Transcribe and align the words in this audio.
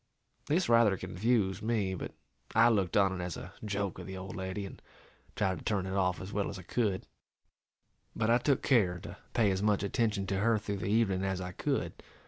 This 0.47 0.67
rather 0.67 0.97
confused 0.97 1.61
me, 1.61 1.93
but 1.93 2.11
I 2.55 2.69
looked 2.69 2.97
on 2.97 3.21
it 3.21 3.23
as 3.23 3.37
a 3.37 3.53
joke 3.63 3.99
of 3.99 4.07
the 4.07 4.17
old 4.17 4.35
lady, 4.35 4.65
and 4.65 4.81
tried 5.35 5.59
to 5.59 5.63
turn 5.63 5.85
it 5.85 5.93
off 5.93 6.19
as 6.19 6.33
well 6.33 6.49
as 6.49 6.57
I 6.57 6.63
could; 6.63 7.05
but 8.15 8.27
I 8.27 8.39
took 8.39 8.63
care 8.63 8.97
to 9.01 9.17
pay 9.33 9.51
as 9.51 9.61
much 9.61 9.83
attention 9.83 10.25
to 10.25 10.39
her 10.39 10.57
through 10.57 10.77
the 10.77 10.87
evening 10.87 11.23
as 11.23 11.39
I 11.39 11.51
could. 11.51 12.01